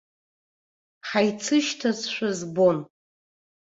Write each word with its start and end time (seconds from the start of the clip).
Ҳаицышьҭазшәа 1.07 2.29
збон. 2.39 2.77